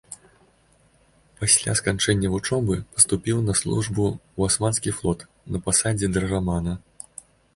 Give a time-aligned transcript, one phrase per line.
[1.41, 5.19] Пасля заканчэння вучобы паступіў на службу ў асманскі флот
[5.57, 6.73] на пасадзе драгамана.